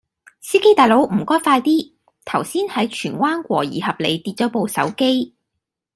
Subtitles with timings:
[0.41, 1.93] 司機大佬唔該快啲，
[2.25, 5.35] 頭先喺荃灣和宜合里跌左部手機